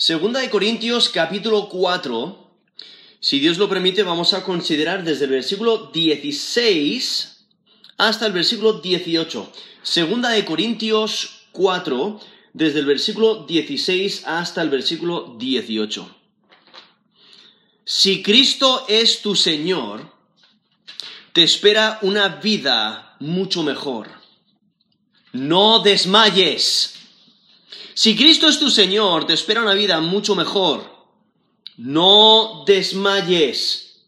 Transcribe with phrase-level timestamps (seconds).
[0.00, 2.50] Segunda de Corintios capítulo 4.
[3.20, 7.44] Si Dios lo permite, vamos a considerar desde el versículo 16
[7.98, 9.52] hasta el versículo 18.
[9.82, 12.18] Segunda de Corintios 4,
[12.54, 16.16] desde el versículo 16 hasta el versículo 18.
[17.84, 20.10] Si Cristo es tu Señor,
[21.34, 24.08] te espera una vida mucho mejor.
[25.34, 26.99] No desmayes.
[27.94, 31.00] Si Cristo es tu Señor, te espera una vida mucho mejor.
[31.76, 34.04] No desmayes.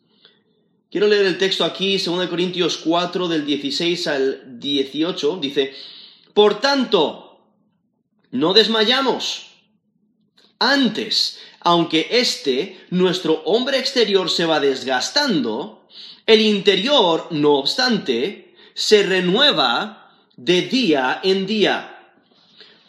[0.90, 5.38] Quiero leer el texto aquí, 2 Corintios 4, del 16 al 18.
[5.40, 5.74] Dice,
[6.34, 7.40] Por tanto,
[8.30, 9.46] no desmayamos.
[10.58, 15.86] Antes, aunque este, nuestro hombre exterior, se va desgastando,
[16.26, 21.91] el interior, no obstante, se renueva de día en día,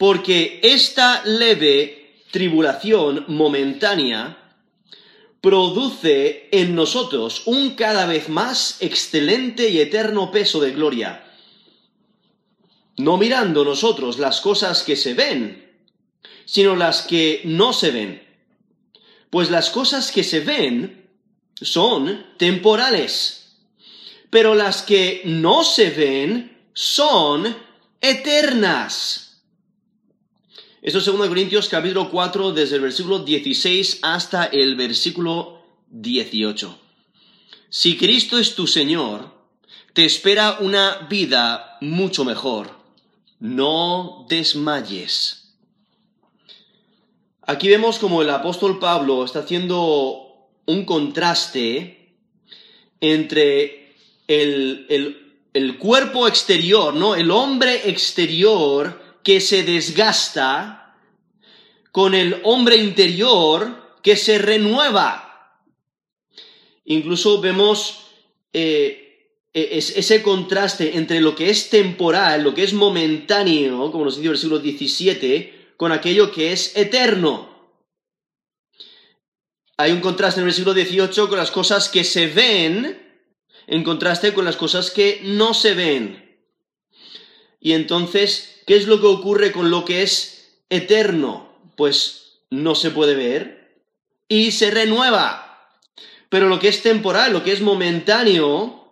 [0.04, 4.38] porque esta leve tribulación momentánea
[5.40, 11.24] produce en nosotros un cada vez más excelente y eterno peso de gloria,
[12.98, 15.72] no mirando nosotros las cosas que se ven,
[16.44, 18.28] sino las que no se ven.
[19.30, 21.10] Pues las cosas que se ven
[21.56, 23.56] son temporales,
[24.30, 27.56] pero las que no se ven son
[28.02, 29.23] eternas.
[30.84, 36.78] Esto es 2 Corintios capítulo 4 desde el versículo 16 hasta el versículo 18.
[37.70, 39.34] Si Cristo es tu Señor,
[39.94, 42.70] te espera una vida mucho mejor.
[43.40, 45.54] No desmayes.
[47.44, 52.14] Aquí vemos como el apóstol Pablo está haciendo un contraste
[53.00, 53.96] entre
[54.28, 57.16] el, cuerpo exterior, ¿no?
[57.16, 60.98] El hombre exterior que se desgasta
[61.92, 65.60] con el hombre interior que se renueva.
[66.86, 68.08] Incluso vemos
[68.52, 69.04] eh,
[69.54, 74.26] e, ese contraste entre lo que es temporal, lo que es momentáneo, como nos dice
[74.26, 77.54] el versículo 17, con aquello que es eterno.
[79.78, 83.02] Hay un contraste en el versículo 18 con las cosas que se ven,
[83.68, 86.40] en contraste con las cosas que no se ven.
[87.60, 91.54] Y entonces, ¿qué es lo que ocurre con lo que es eterno?
[91.76, 93.78] Pues no se puede ver
[94.28, 95.70] y se renueva.
[96.30, 98.92] Pero lo que es temporal, lo que es momentáneo,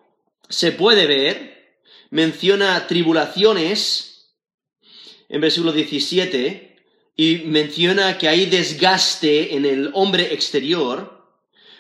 [0.50, 1.80] se puede ver.
[2.10, 4.12] Menciona tribulaciones
[5.30, 6.76] en versículo 17
[7.16, 11.22] y menciona que hay desgaste en el hombre exterior,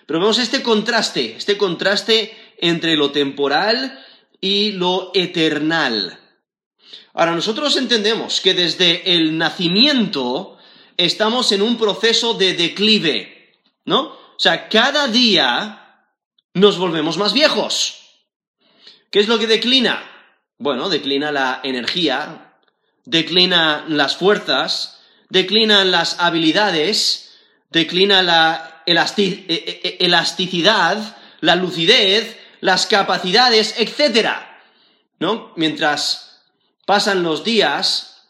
[0.06, 4.00] pero vemos este contraste, este contraste entre lo temporal
[4.40, 6.20] y lo eternal.
[7.14, 10.58] Ahora, nosotros entendemos que desde el nacimiento
[10.98, 14.02] estamos en un proceso de declive, ¿no?
[14.02, 16.06] O sea, cada día
[16.54, 17.98] nos volvemos más viejos.
[19.10, 20.04] ¿Qué es lo que declina?
[20.58, 22.56] Bueno, declina la energía,
[23.06, 27.34] declina las fuerzas, declinan las habilidades,
[27.70, 34.30] declina la e, e, e, elasticidad, la lucidez, las capacidades, etc.
[35.20, 35.54] ¿No?
[35.56, 36.31] Mientras
[36.86, 38.28] pasan los días,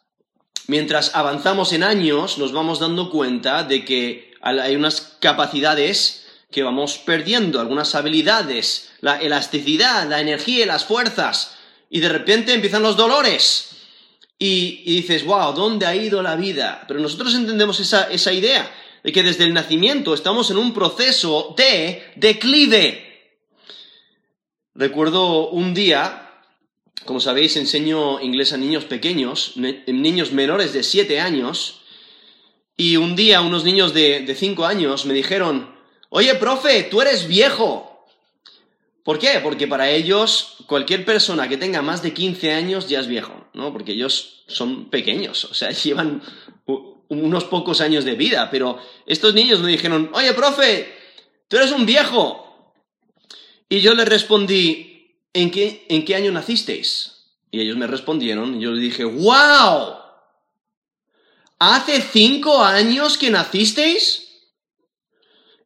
[0.68, 6.98] mientras avanzamos en años, nos vamos dando cuenta de que hay unas capacidades que vamos
[6.98, 11.56] perdiendo, algunas habilidades, la elasticidad, la energía y las fuerzas,
[11.90, 13.70] y de repente empiezan los dolores
[14.38, 16.84] y, dices, wow, ¿dónde ha ido la vida?
[16.88, 18.74] Pero nosotros entendemos esa, esa idea
[19.04, 23.38] de que desde el nacimiento estamos en un proceso de declive.
[24.74, 26.31] Recuerdo un día,
[27.06, 31.82] como sabéis, enseño inglés a niños pequeños, niños menores de 7 años,
[32.78, 35.76] y un día unos niños de 5 años me dijeron,
[36.10, 38.06] oye, profe, tú eres viejo.
[39.04, 39.40] ¿Por qué?
[39.42, 43.74] Porque para ellos cualquier persona que tenga más de 15 años ya es viejo, ¿no?
[43.74, 46.22] Porque ellos son pequeños, o sea, llevan
[47.08, 50.94] unos pocos años de vida, pero estos niños me dijeron, oye, profe,
[51.47, 52.47] tú eres un viejo.
[53.68, 54.91] Y yo les respondí,
[55.34, 57.12] ¿en qué, en qué año nacisteis?
[57.52, 59.96] Y ellos me respondieron, y yo les dije, ¡wow!
[61.60, 64.30] ¿Hace cinco años que nacisteis?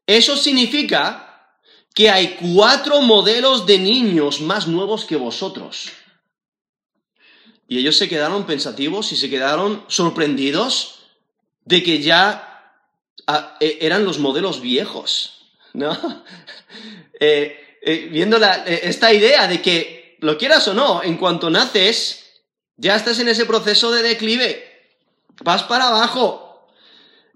[0.08, 1.26] Eso significa
[1.94, 5.90] que hay cuatro modelos de niños más nuevos que vosotros.
[7.68, 11.00] Y ellos se quedaron pensativos y se quedaron sorprendidos
[11.64, 12.84] de que ya
[13.26, 16.24] ah, e, eran los modelos viejos, ¿no?
[17.18, 22.26] Eh, eh, viendo eh, esta idea de que, lo quieras o no, en cuanto naces,
[22.78, 24.64] ya estás en ese proceso de declive,
[25.44, 26.68] vas para abajo.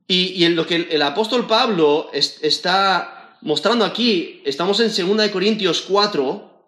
[0.07, 6.65] Y, en lo que el, apóstol Pablo está mostrando aquí, estamos en 2 Corintios 4,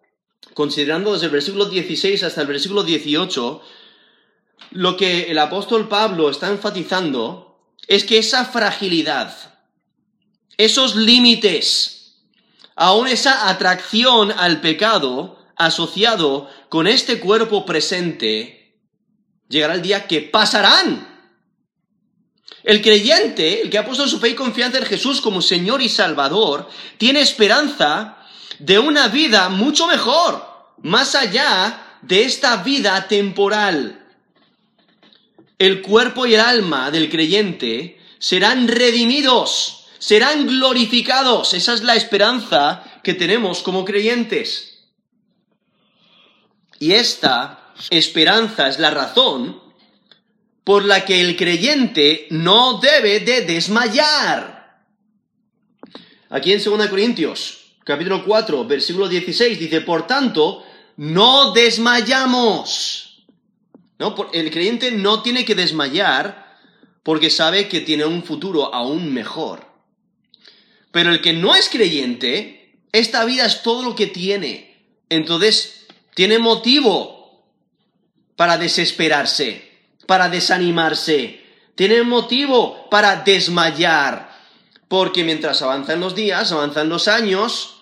[0.53, 3.61] considerando desde el versículo 16 hasta el versículo 18,
[4.71, 7.57] lo que el apóstol Pablo está enfatizando
[7.87, 9.35] es que esa fragilidad,
[10.57, 12.00] esos límites,
[12.81, 18.73] aún esa atracción al pecado asociado con este cuerpo presente,
[19.47, 21.07] llegará el día que pasarán.
[22.63, 25.89] El creyente, el que ha puesto su fe y confianza en Jesús como Señor y
[25.89, 26.67] Salvador,
[26.97, 28.17] tiene esperanza
[28.57, 30.43] de una vida mucho mejor,
[30.81, 34.07] más allá de esta vida temporal.
[35.59, 41.53] El cuerpo y el alma del creyente serán redimidos, serán glorificados.
[41.53, 44.87] Esa es la esperanza que tenemos como creyentes.
[46.79, 49.61] Y esta esperanza es la razón
[50.63, 54.81] por la que el creyente no debe de desmayar.
[56.31, 60.63] Aquí en 2 Corintios, capítulo 4, versículo 16, dice, por tanto,
[60.97, 63.23] no desmayamos.
[63.99, 64.15] ¿No?
[64.33, 66.57] El creyente no tiene que desmayar
[67.03, 69.70] porque sabe que tiene un futuro aún mejor.
[70.91, 74.85] Pero el que no es creyente, esta vida es todo lo que tiene.
[75.09, 77.45] Entonces, tiene motivo
[78.35, 79.71] para desesperarse
[80.11, 81.41] para desanimarse,
[81.75, 84.29] tienen motivo para desmayar,
[84.89, 87.77] porque mientras avanzan los días, avanzan los años,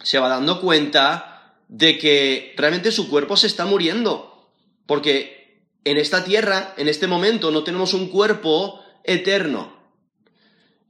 [0.00, 4.52] se va dando cuenta de que realmente su cuerpo se está muriendo,
[4.86, 9.77] porque en esta tierra, en este momento, no tenemos un cuerpo eterno,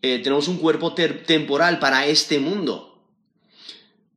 [0.00, 3.02] eh, tenemos un cuerpo temporal para este mundo.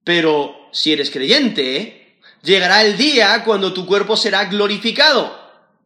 [0.03, 5.39] Pero si eres creyente, llegará el día cuando tu cuerpo será glorificado.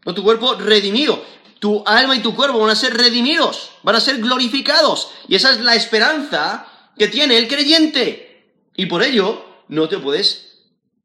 [0.04, 1.24] Tu cuerpo redimido.
[1.60, 5.10] Tu alma y tu cuerpo van a ser redimidos, van a ser glorificados.
[5.28, 8.52] Y esa es la esperanza que tiene el creyente.
[8.76, 10.60] Y por ello no te puedes,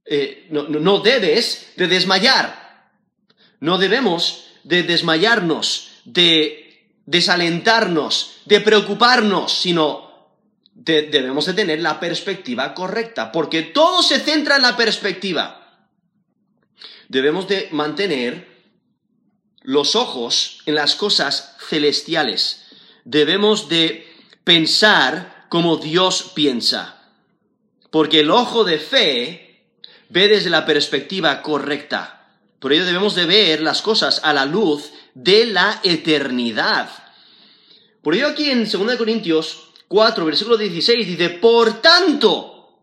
[0.05, 2.91] eh, no, no debes de desmayar.
[3.61, 6.70] No debemos de desmayarnos, de
[7.11, 10.39] desalentarnos, de preocuparnos, sino
[10.73, 15.89] debemos de tener la perspectiva correcta, porque todo se centra en la perspectiva.
[17.09, 18.49] Debemos de mantener
[19.63, 22.63] los ojos en las cosas celestiales.
[23.05, 24.09] Debemos de
[24.45, 27.03] pensar como Dios piensa.
[27.91, 29.65] Porque el ojo de fe
[30.09, 32.29] ve desde la perspectiva correcta.
[32.61, 36.91] Por ello debemos de ver las cosas a la luz de la eternidad.
[38.03, 42.79] Por ello aquí en 2 Corintios 4, versículo 16 dice, por tanto.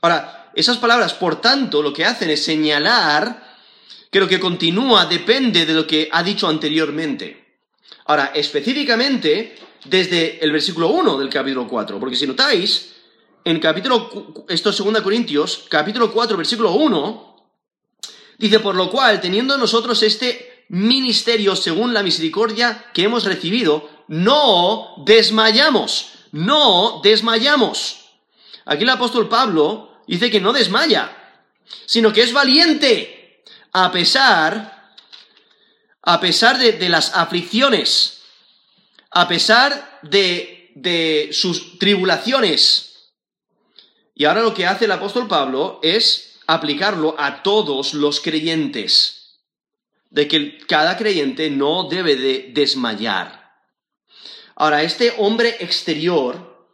[0.00, 3.56] Ahora, esas palabras, por tanto, lo que hacen es señalar
[4.10, 7.58] que lo que continúa depende de lo que ha dicho anteriormente.
[8.06, 12.92] Ahora, específicamente desde el versículo 1 del capítulo 4, porque si notáis,
[13.44, 17.36] en capítulo, esto es 2 Corintios, capítulo 4, versículo 1,
[18.38, 25.02] dice, por lo cual, teniendo nosotros este ministerio según la misericordia que hemos recibido, no
[25.04, 28.04] desmayamos, no desmayamos.
[28.64, 31.16] Aquí el apóstol Pablo dice que no desmaya,
[31.86, 34.94] sino que es valiente a pesar,
[36.02, 38.22] a pesar de, las aflicciones,
[39.10, 43.12] a pesar de, de sus tribulaciones.
[44.14, 49.13] Y ahora lo que hace el apóstol Pablo es aplicarlo a todos los creyentes,
[50.14, 53.52] de que cada creyente no debe de desmayar.
[54.54, 56.68] Ahora, este hombre exterior,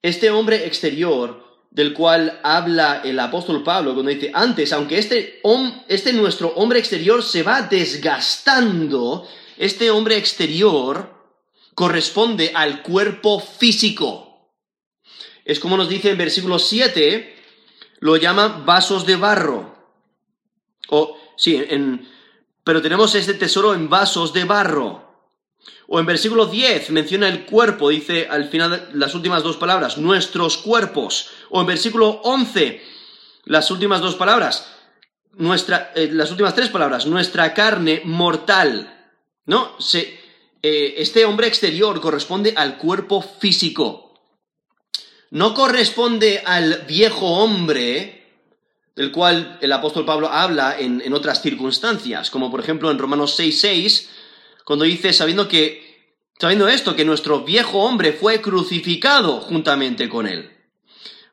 [0.00, 5.42] este hombre exterior del cual habla el apóstol Pablo cuando dice, antes, aunque este,
[5.88, 11.12] este nuestro hombre exterior se va desgastando, este hombre exterior
[11.74, 14.50] corresponde al cuerpo físico.
[15.44, 17.36] Es como nos dice en versículo 7,
[18.00, 19.76] lo llama vasos de barro.
[20.88, 22.10] O, sí, en,
[22.64, 25.12] pero tenemos este tesoro en vasos de barro.
[25.88, 30.58] O en versículo 10 menciona el cuerpo, dice al final las últimas dos palabras, nuestros
[30.58, 31.30] cuerpos.
[31.50, 32.82] O en versículo 11,
[33.44, 34.68] las últimas dos palabras,
[35.34, 38.98] nuestra, eh, las últimas tres palabras, nuestra carne mortal.
[39.44, 39.78] ¿No?
[39.80, 40.20] Se,
[40.62, 44.14] eh, este hombre exterior corresponde al cuerpo físico.
[45.30, 48.21] No corresponde al viejo hombre
[48.94, 53.38] del cual el apóstol Pablo habla en, en otras circunstancias, como por ejemplo en Romanos
[53.38, 54.08] 6.6,
[54.64, 60.50] cuando dice, sabiendo que, sabiendo esto, que nuestro viejo hombre fue crucificado juntamente con él,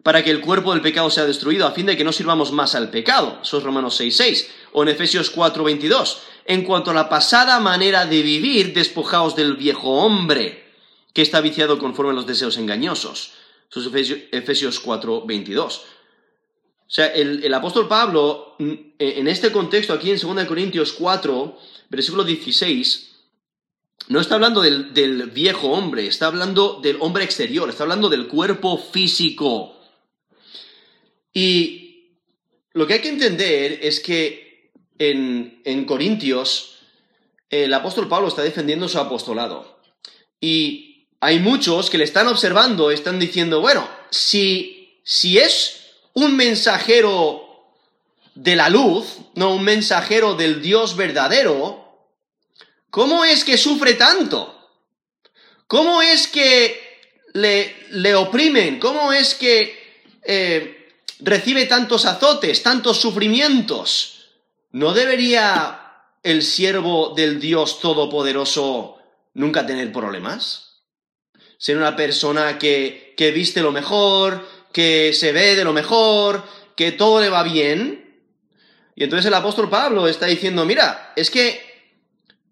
[0.04, 2.74] para que el cuerpo del pecado sea destruido, a fin de que no sirvamos más
[2.76, 3.40] al pecado.
[3.44, 4.48] Eso es Romanos 6.6.
[4.72, 6.18] O en Efesios 4.22.
[6.46, 10.66] en cuanto a la pasada manera de vivir, despojaos del viejo hombre,
[11.14, 13.34] que está viciado conforme a los deseos engañosos.
[13.70, 15.82] Eso es Efesios 4, 22.
[16.90, 21.58] O sea, el, apóstol Pablo, mm, en este contexto, aquí en 2 Corintios 4,
[21.90, 23.12] versículo 16,
[24.08, 28.28] no está hablando del, del, viejo hombre, está hablando del hombre exterior, está hablando del
[28.28, 29.76] cuerpo físico.
[31.32, 32.16] Y
[32.74, 36.78] lo que hay que entender es que en, Corintios,
[37.50, 39.80] el apóstol Pablo está defendiendo su apostolado.
[40.42, 45.79] Y hay muchos que le están observando, están diciendo, bueno, si, si es
[46.14, 47.50] un mensajero
[48.36, 52.08] de la luz, no un mensajero del Dios verdadero,
[52.90, 54.56] ¿cómo es que sufre tanto?
[55.68, 57.00] ¿Cómo es que
[57.34, 58.80] le, le oprimen?
[58.80, 59.78] ¿Cómo es que
[60.24, 60.90] eh,
[61.20, 64.30] recibe tantos azotes, tantos sufrimientos?
[64.72, 68.98] ¿No debería el siervo del Dios Todopoderoso
[69.34, 70.82] nunca tener problemas?
[71.58, 76.44] Ser una persona que, que viste lo mejor, que se ve de lo mejor,
[76.76, 78.22] que todo le va bien.
[78.96, 81.70] Y entonces el apóstol Pablo está diciendo, mira, es que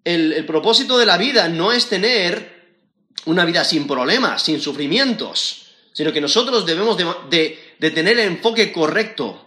[0.04, 2.78] el, propósito de la vida no es tener
[3.26, 9.44] una vida sin problemas, sin sufrimientos, sino que nosotros debemos de, tener el enfoque correcto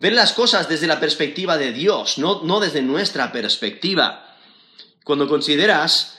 [0.00, 4.36] ver las cosas desde la perspectiva de Dios, no, no desde nuestra perspectiva.
[5.04, 6.18] Cuando consideras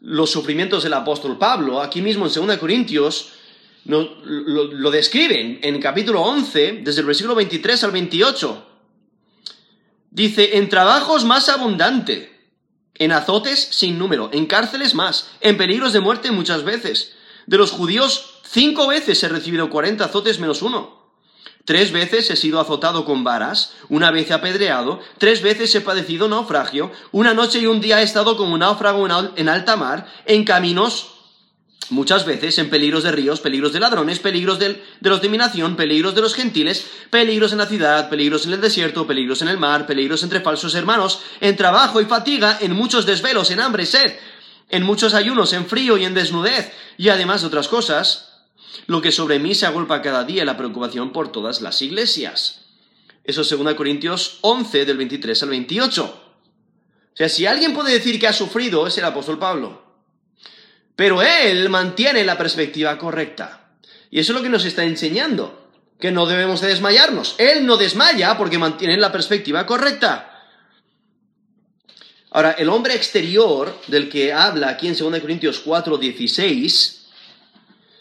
[0.00, 3.32] los sufrimientos del apóstol Pablo, aquí mismo en 2 Corintios,
[3.84, 8.66] lo, describen en capítulo 11, desde el versículo 23 al 28.
[10.10, 12.38] Dice, en trabajos más abundante,
[12.94, 17.14] en azotes sin número, en cárceles más, en peligros de muerte muchas veces.
[17.46, 20.98] De los judíos, cinco veces he recibido 40 azotes menos uno.
[21.64, 26.90] Tres veces he sido azotado con varas, una vez apedreado, tres veces he padecido naufragio,
[27.12, 29.06] una noche y un día he estado como un náufrago
[29.36, 31.17] en alta mar, en caminos,
[31.90, 35.38] muchas veces en peligros de ríos, peligros de ladrones, peligros de, de los de mi
[35.76, 39.58] peligros de los gentiles, peligros en la ciudad, peligros en el desierto, peligros en el
[39.58, 44.16] mar, peligros entre falsos hermanos, en trabajo y fatiga, en muchos desvelos, en hambre sed,
[44.68, 48.44] en muchos ayunos, en frío y en desnudez, y además de otras cosas,
[48.86, 52.66] lo que sobre mí se agolpa cada día la preocupación por todas las iglesias.
[53.24, 56.04] Eso es 2 Corintios 11 del 23 al 28.
[56.04, 59.87] O sea, si alguien puede decir que ha sufrido es el apóstol Pablo.
[60.98, 63.68] Pero él mantiene la perspectiva correcta.
[64.10, 67.36] Y eso es lo que nos está enseñando, que no debemos de desmayarnos.
[67.38, 70.44] Él no desmaya porque mantiene la perspectiva correcta.
[72.32, 77.06] Ahora, el hombre exterior del que habla aquí en 2 Corintios 4, 16,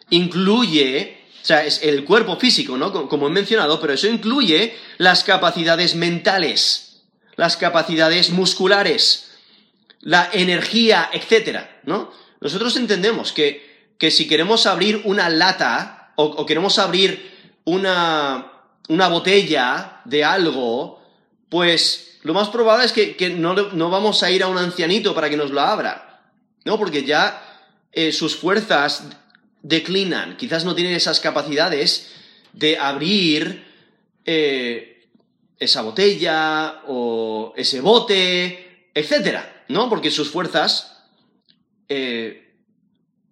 [0.10, 3.08] incluye, o sea, es el cuerpo físico, ¿no?
[3.08, 7.04] Como he mencionado, pero eso incluye las capacidades mentales,
[7.36, 9.34] las capacidades musculares,
[10.00, 12.26] la energía, etcétera, ¿no?
[12.40, 17.32] Nosotros entendemos que, que si queremos abrir una lata o, queremos abrir
[17.66, 18.52] una,
[18.88, 21.02] una, botella de algo,
[21.50, 25.14] pues lo más probable es que, que no, no, vamos a ir a un ancianito
[25.14, 26.24] para que nos lo abra,
[26.66, 26.78] ¿no?
[26.78, 29.04] Porque ya eh, sus fuerzas
[29.62, 32.12] declinan, quizás no tienen esas capacidades
[32.54, 33.66] de abrir
[34.26, 35.08] eh,
[35.60, 39.90] esa botella o ese bote, etcétera, ¿no?
[39.90, 40.97] Porque sus fuerzas
[41.90, 42.56] eh,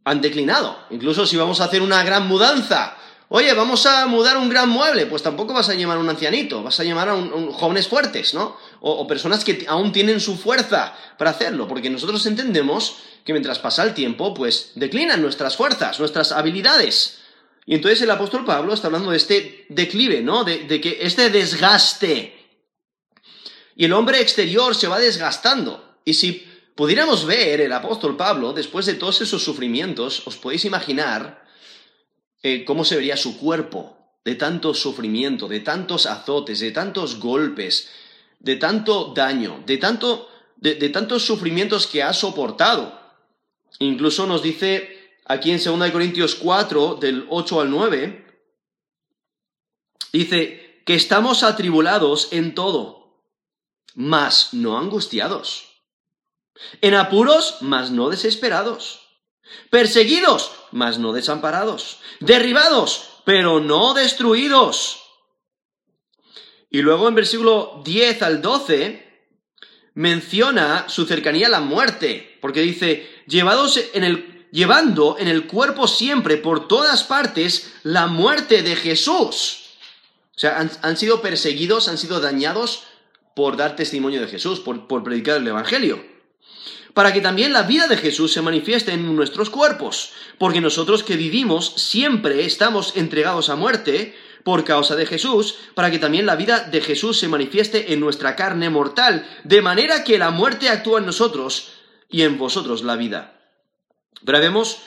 [0.04, 0.78] han declinado.
[0.90, 2.98] Incluso si vamos a hacer una gran mudanza,
[3.30, 6.64] oye, vamos a mudar un gran mueble, pues tampoco vas a llamar a un ancianito,
[6.64, 7.16] vas a llamar a
[7.54, 8.58] jóvenes fuertes, ¿no?
[8.82, 13.84] o personas que aún tienen su fuerza para hacerlo, porque nosotros entendemos que mientras pasa
[13.84, 17.18] el tiempo, pues declinan nuestras fuerzas, nuestras habilidades.
[17.66, 20.44] Y entonces el apóstol Pablo está hablando de este declive, ¿no?
[20.44, 22.62] De, que este desgaste.
[23.76, 25.98] Y el hombre exterior se va desgastando.
[26.06, 31.46] Y si pudiéramos ver el apóstol Pablo, después de todos esos sufrimientos, os podéis imaginar
[32.44, 37.90] eh, cómo se vería su cuerpo de tanto sufrimiento, de tantos azotes, de tantos golpes,
[38.40, 43.00] de tanto daño, de, tanto, de tantos sufrimientos que ha soportado.
[43.80, 48.26] Incluso nos dice aquí en 2 Corintios 4, del 8 al 9,
[50.14, 53.22] dice que estamos atribulados en todo,
[53.96, 55.75] mas no angustiados.
[56.82, 59.02] En apuros, mas no desesperados.
[59.70, 62.00] Perseguidos, mas no desamparados.
[62.20, 65.02] Derribados, pero no destruidos.
[66.70, 69.06] Y luego en versículo 10 al 12
[69.94, 75.88] menciona su cercanía a la muerte, porque dice, llevados en el, llevando en el cuerpo
[75.88, 79.62] siempre por todas partes la muerte de Jesús.
[80.36, 82.84] O sea, han, sido perseguidos, han sido dañados
[83.36, 86.15] por dar testimonio de Jesús, por, por predicar el Evangelio.
[86.96, 91.18] Para que también la vida de Jesús se manifieste en nuestros cuerpos, porque nosotros que
[91.18, 96.62] vivimos siempre estamos entregados a muerte por causa de Jesús, para que también la vida
[96.62, 101.06] de Jesús se manifieste en nuestra carne mortal, de manera que la muerte actúa en
[101.06, 101.74] nosotros
[102.10, 103.42] y en vosotros la vida.
[104.24, 104.78] Pero vemos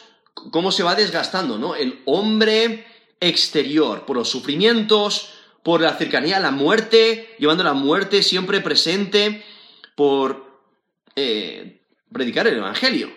[0.51, 1.75] cómo se va desgastando, ¿no?
[1.75, 2.87] El hombre
[3.21, 5.29] exterior, por los sufrimientos,
[5.63, 9.45] por la cercanía a la muerte, llevando la muerte siempre presente,
[9.95, 10.63] por
[11.17, 11.79] eh,
[12.13, 13.13] predicar el Evangelio.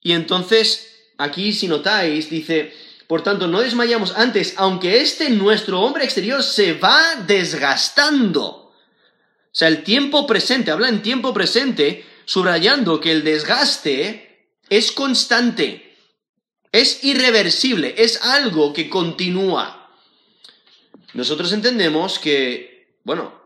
[0.00, 2.72] Y entonces, aquí si notáis, dice,
[3.06, 8.44] por tanto, no desmayamos antes, aunque este nuestro hombre exterior se va desgastando.
[8.44, 8.74] O
[9.50, 15.96] sea, el tiempo presente, habla en tiempo presente, subrayando que el desgaste es constante,
[16.70, 19.90] es irreversible, es algo que continúa.
[21.14, 23.37] Nosotros entendemos que, bueno,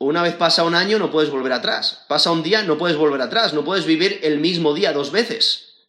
[0.00, 3.20] una vez pasa un año no puedes volver atrás, pasa un día no puedes volver
[3.20, 5.86] atrás, no puedes vivir el mismo día dos veces.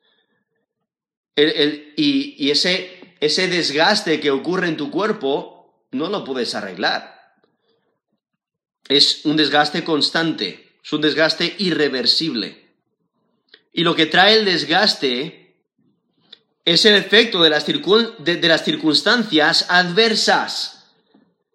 [1.36, 7.36] y, ese desgaste que ocurre en tu cuerpo no lo puedes arreglar.
[8.90, 12.62] Es un desgaste constante, es un desgaste irreversible.
[13.72, 15.56] Y lo que trae el desgaste
[16.66, 20.81] es el efecto de, las circunstancias adversas.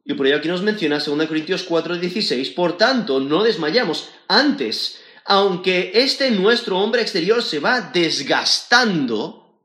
[0.06, 4.10] Y por ello aquí nos menciona 2 Corintios 4:16, por tanto, no desmayamos.
[4.28, 9.60] Antes, aunque este nuestro hombre exterior se va desgastando,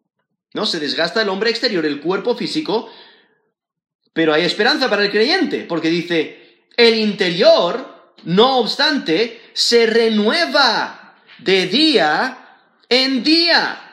[0.53, 0.65] ¿no?
[0.65, 2.91] Se desgasta el hombre exterior, el cuerpo físico,
[4.13, 11.67] pero hay esperanza para el creyente, porque dice, el interior, no obstante, se renueva de
[11.67, 12.57] día
[12.89, 13.90] en día.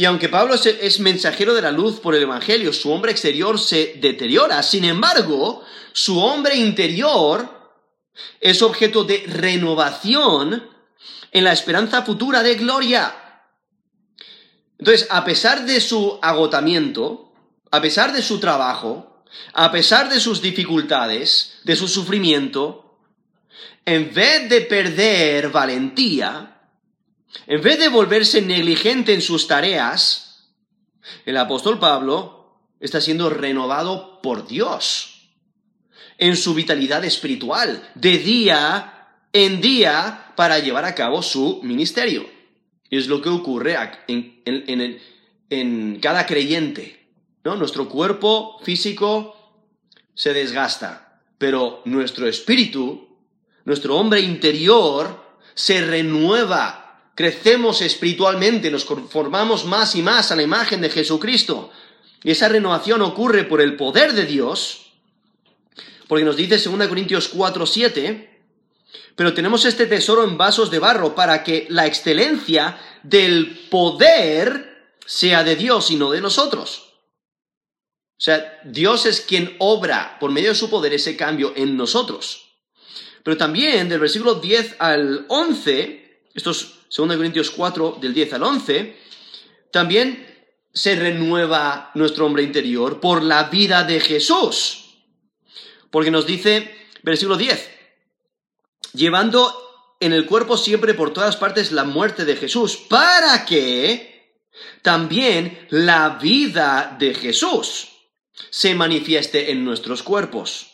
[0.00, 3.96] Y aunque Pablo es mensajero de la luz por el Evangelio, su hombre exterior se
[4.00, 4.62] deteriora.
[4.62, 7.76] Sin embargo, su hombre interior
[8.40, 10.70] es objeto de renovación
[11.30, 13.14] en la esperanza futura de gloria.
[14.78, 17.34] Entonces, a pesar de su agotamiento,
[17.70, 22.96] a pesar de su trabajo, a pesar de sus dificultades, de su sufrimiento,
[23.84, 26.59] en vez de perder valentía,
[27.46, 30.48] en vez de volverse negligente en sus tareas,
[31.24, 35.28] el apóstol Pablo está siendo renovado por Dios
[36.18, 38.96] en su vitalidad espiritual, de día
[39.32, 42.28] en día, para llevar a cabo su ministerio.
[42.90, 43.76] Es lo que ocurre
[44.08, 47.06] en, cada creyente.
[47.44, 47.56] ¿no?
[47.56, 49.62] Nuestro cuerpo físico
[50.14, 53.08] se desgasta, pero nuestro espíritu,
[53.64, 56.89] nuestro hombre interior, se renueva.
[57.20, 61.70] Crecemos espiritualmente, nos conformamos más y más a la imagen de Jesucristo.
[62.24, 64.92] Y esa renovación ocurre por el poder de Dios,
[66.08, 68.42] porque nos dice 2 Corintios 4, 7,
[69.16, 75.44] pero tenemos este tesoro en vasos de barro para que la excelencia del poder sea
[75.44, 76.94] de Dios y no de nosotros.
[78.12, 82.54] O sea, Dios es quien obra por medio de su poder ese cambio en nosotros.
[83.22, 88.42] Pero también del versículo 10 al 11, esto es 2 Corintios 4, del 10 al
[88.42, 88.96] 11,
[89.70, 90.26] también
[90.72, 94.96] se renueva nuestro hombre interior por la vida de Jesús.
[95.90, 97.70] Porque nos dice, versículo 10,
[98.94, 104.40] llevando en el cuerpo siempre por todas partes la muerte de Jesús, para que
[104.82, 107.88] también la vida de Jesús
[108.50, 110.66] se manifieste en nuestros cuerpos.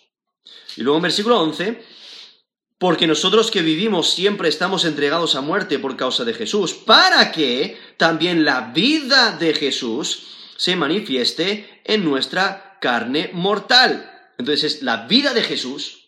[0.77, 1.83] Y luego en versículo 11,
[2.79, 7.79] porque nosotros que vivimos siempre estamos entregados a muerte por causa de Jesús, para que
[7.97, 14.13] también la vida de Jesús se manifieste en nuestra carne mortal.
[14.39, 16.07] Entonces es la vida de Jesús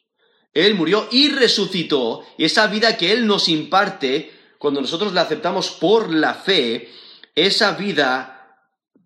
[0.54, 5.70] él murió y resucitó, y esa vida que Él nos imparte, cuando nosotros la aceptamos
[5.70, 6.90] por la fe,
[7.34, 8.58] esa vida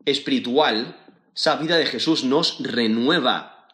[0.05, 0.97] espiritual,
[1.35, 3.69] esa vida de Jesús nos renueva.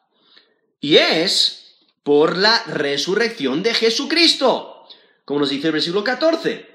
[0.81, 1.68] Y es
[2.09, 4.87] por la resurrección de Jesucristo,
[5.27, 6.67] como nos dice el versículo 14,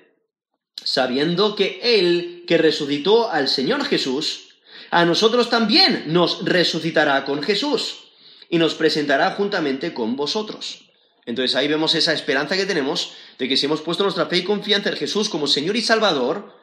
[0.75, 4.49] sabiendo que Él que resucitó al Señor Jesús,
[4.91, 8.11] a nosotros también nos resucitará con Jesús
[8.47, 10.91] y nos presentará juntamente con vosotros.
[11.25, 14.43] Entonces ahí vemos esa esperanza que tenemos de que si hemos puesto nuestra fe y
[14.43, 16.55] confianza en Jesús como Señor y Salvador,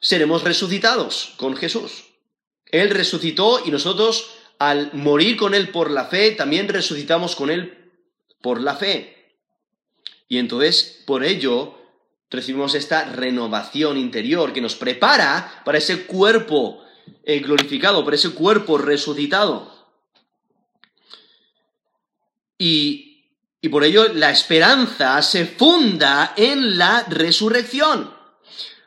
[0.00, 2.06] seremos resucitados con Jesús.
[2.66, 4.28] Él resucitó y nosotros
[4.60, 7.92] al morir con Él por la fe, también resucitamos con Él
[8.42, 9.38] por la fe.
[10.28, 11.78] Y entonces, por ello,
[12.30, 16.84] recibimos esta renovación interior que nos prepara para ese cuerpo
[17.24, 19.72] eh, glorificado, para ese cuerpo resucitado.
[22.58, 23.24] Y,
[23.62, 28.14] y por ello la esperanza se funda en la resurrección.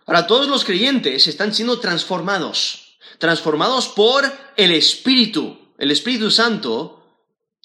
[0.06, 7.04] Ahora, todos los creyentes están siendo transformados, transformados por el Espíritu, el Espíritu Santo,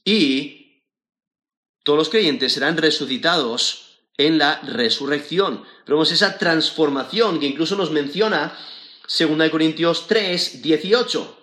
[0.04, 0.83] y
[1.85, 5.64] todos los creyentes serán resucitados en la resurrección.
[5.87, 8.59] Vemos esa transformación que incluso nos menciona
[9.02, 11.38] 2 Corintios 3, 18.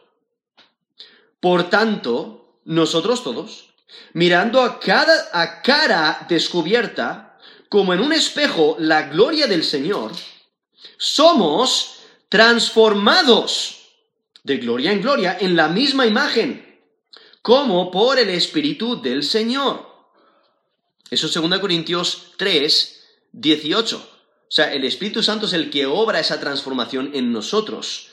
[1.39, 3.69] Por tanto, nosotros todos,
[4.11, 10.11] mirando a, cada, a cara descubierta, como en un espejo, la gloria del Señor,
[10.97, 13.83] somos transformados
[14.43, 16.64] de gloria en gloria en la misma imagen,
[17.45, 19.87] como por el Espíritu del Señor.
[21.11, 23.03] Eso es 2 Corintios 3,
[23.33, 23.97] 18.
[23.97, 28.07] O sea, el Espíritu Santo es el que obra esa transformación en nosotros,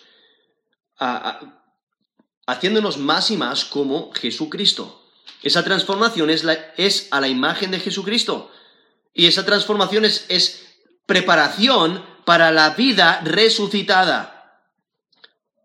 [2.46, 5.02] haciéndonos más y más como Jesucristo.
[5.42, 6.44] Esa transformación es,
[6.76, 8.50] es, a la imagen de Jesucristo.
[9.14, 14.41] Y esa transformación es, es preparación para la vida resucitada.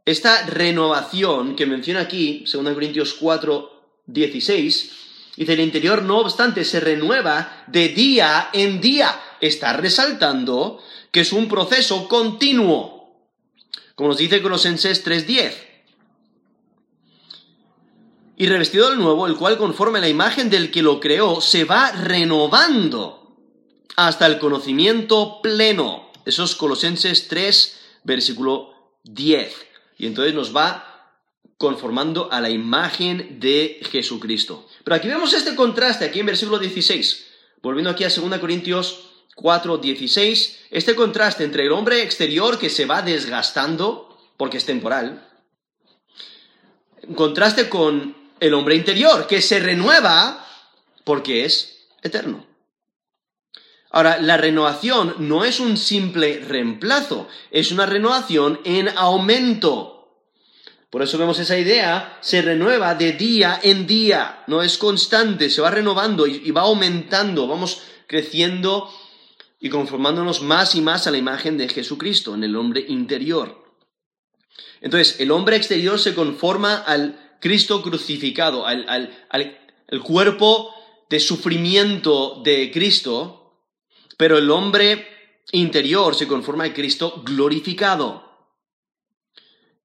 [0.07, 4.91] Esta renovación que menciona aquí, 2 Corintios 4, 16,
[5.35, 9.19] dice, el interior no obstante se renueva de día en día.
[9.41, 13.17] Está resaltando que es un proceso continuo,
[13.95, 15.53] como nos dice Colosenses 3.10.
[18.37, 21.65] Y revestido del nuevo, el cual conforme a la imagen del que lo creó, se
[21.65, 23.35] va renovando
[23.97, 29.66] hasta el conocimiento pleno eso es Colosenses 3, versículo 10.
[29.97, 30.97] Y entonces nos va
[31.57, 34.67] conformando a la imagen de Jesucristo.
[34.83, 37.25] Pero aquí vemos este contraste, aquí en versículo 16.
[37.62, 40.60] Volviendo aquí a 2 Corintios 4, 16.
[40.71, 45.27] Este contraste entre el hombre exterior que se va desgastando, porque es temporal,
[47.03, 50.43] en contraste con el hombre interior que se renueva
[51.03, 52.46] porque es eterno.
[53.97, 60.12] Ahora, la renovación no es un simple reemplazo, es una renovación en aumento.
[60.91, 65.62] Por eso vemos esa idea, se renueva de día en día, no es constante, se
[65.62, 68.88] va renovando y, va aumentando, vamos creciendo
[69.60, 73.65] y conformándonos más y más a la imagen de Jesucristo en el hombre interior.
[74.79, 78.86] Entonces, el hombre exterior se conforma al Cristo crucificado, al,
[79.31, 80.71] al cuerpo
[81.10, 83.37] de sufrimiento de Cristo,
[84.17, 85.08] pero el hombre
[85.51, 88.27] interior se conforma a Cristo glorificado.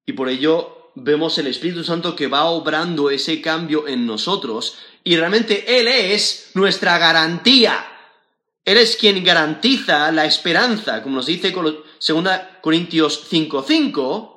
[0.05, 5.15] Y por ello vemos el Espíritu Santo que va obrando ese cambio en nosotros y
[5.15, 7.85] realmente Él es nuestra garantía.
[8.65, 11.75] Él es quien garantiza la esperanza, como nos dice 2
[12.61, 14.31] Corintios 5:5.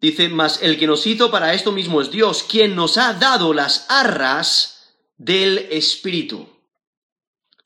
[0.00, 3.54] Dice, mas el que nos hizo para esto mismo es Dios, quien nos ha dado
[3.54, 6.53] las arras del Espíritu.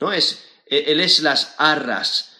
[0.00, 0.12] ¿No?
[0.12, 2.36] Es, e, él es las arras,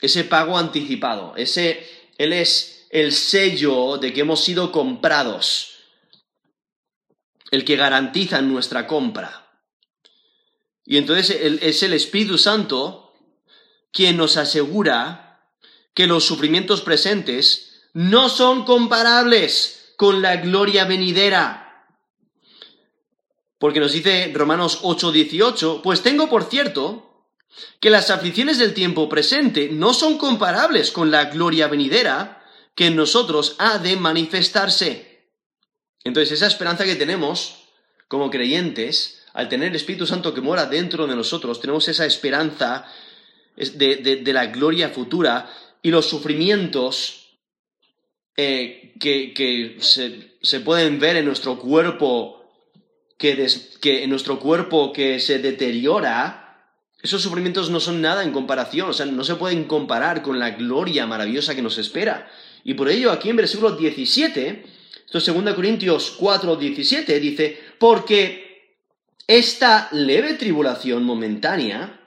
[0.00, 1.86] ese pago anticipado, ese,
[2.18, 5.74] Él es el sello de que hemos sido comprados,
[7.50, 9.50] el que garantiza nuestra compra.
[10.84, 11.30] Y entonces
[11.62, 13.14] es el Espíritu Santo
[13.92, 15.52] quien nos asegura
[15.94, 21.61] que los sufrimientos presentes no son comparables con la gloria venidera.
[23.62, 27.28] Porque nos dice Romanos 8:18, pues tengo por cierto
[27.78, 32.42] que las aflicciones del tiempo presente no son comparables con la gloria venidera
[32.74, 35.28] que en nosotros ha de manifestarse.
[36.02, 37.68] Entonces esa esperanza que tenemos
[38.08, 42.84] como creyentes, al tener el Espíritu Santo que mora dentro de nosotros, tenemos esa esperanza
[43.54, 45.48] de, la gloria futura
[45.80, 47.38] y los sufrimientos
[48.36, 52.41] eh, que, se, se pueden ver en nuestro cuerpo
[53.22, 58.92] que, en nuestro cuerpo que se deteriora, esos sufrimientos no son nada en comparación, o
[58.92, 62.28] sea, no se pueden comparar con la gloria maravillosa que nos espera.
[62.64, 64.64] Y por ello, aquí en versículo 17,
[65.06, 68.76] esto es 2 Corintios 4, 17, dice, porque
[69.28, 72.00] esta leve tribulación momentánea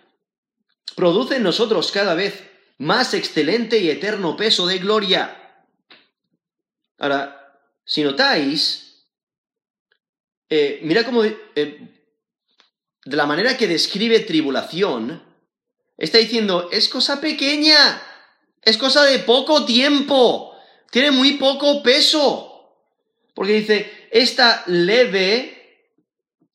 [0.96, 2.44] produce en nosotros cada vez
[2.78, 5.64] más excelente y eterno peso de gloria.
[6.98, 8.85] Ahora, si notáis,
[10.50, 15.24] eh, mira cómo, eh, de la manera que describe tribulación,
[15.98, 18.02] está diciendo, es cosa pequeña,
[18.62, 20.56] es cosa de poco tiempo,
[20.92, 22.52] tiene muy poco peso.
[23.34, 25.92] Porque dice, esta leve,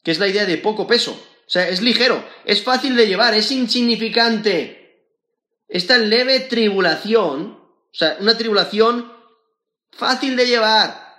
[0.02, 3.34] que es la idea de poco peso, o sea, es ligero, es fácil de llevar,
[3.34, 5.08] es insignificante.
[5.68, 9.12] Esta leve tribulación, o sea, una tribulación
[9.90, 11.09] fácil de llevar,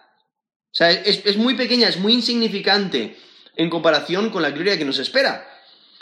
[0.72, 3.18] O sea, es, muy pequeña, es muy insignificante
[3.56, 5.48] en comparación con la gloria que nos espera.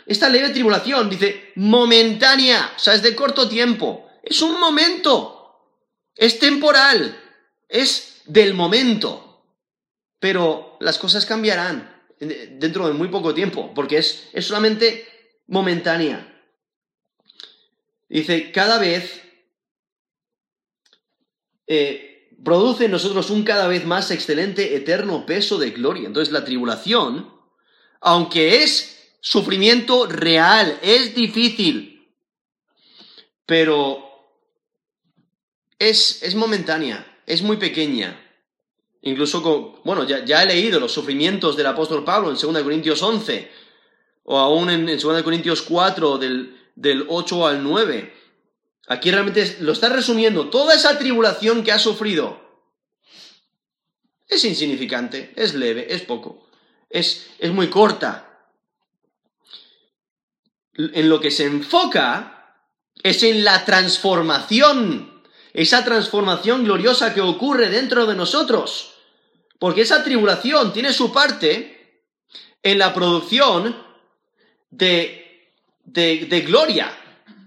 [0.05, 4.07] Esta leve tribulación dice momentánea, o sea, es de corto tiempo.
[4.21, 5.65] Es un momento.
[6.15, 7.19] Es temporal.
[7.67, 9.43] Es del momento.
[10.19, 15.07] Pero las cosas cambiarán dentro de muy poco tiempo, porque es, es solamente
[15.47, 16.43] momentánea.
[18.07, 19.21] Dice, cada vez
[21.65, 22.08] eh,
[22.43, 26.07] produce en nosotros un cada vez más excelente, eterno peso de gloria.
[26.07, 27.31] Entonces la tribulación,
[28.01, 32.07] aunque es sufrimiento real, es difícil,
[33.45, 34.03] pero
[35.77, 38.25] es, es momentánea, es muy pequeña.
[39.01, 43.49] Incluso, con, bueno, ya, he leído los sufrimientos del apóstol Pablo en 2 Corintios 11,
[44.23, 48.13] o aún en, 2 Corintios 4, del, del 8 al 9.
[48.89, 50.49] Aquí realmente lo está resumiendo.
[50.49, 52.41] Toda esa tribulación que ha sufrido
[54.27, 56.49] es insignificante, es leve, es poco,
[56.89, 58.25] es, es muy corta.
[60.73, 62.63] En lo que se enfoca
[63.03, 65.23] es en la transformación,
[65.53, 68.95] esa transformación gloriosa que ocurre dentro de nosotros.
[69.59, 72.03] Porque esa tribulación tiene su parte
[72.63, 73.75] en la producción
[74.71, 75.51] de,
[75.83, 76.91] de, gloria,